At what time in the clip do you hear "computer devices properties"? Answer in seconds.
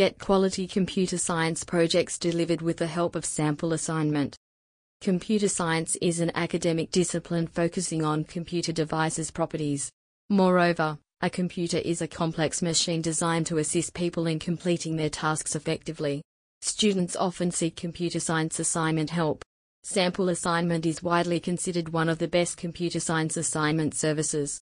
8.24-9.90